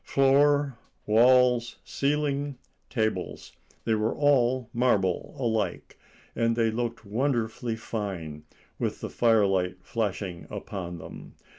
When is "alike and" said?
5.37-6.55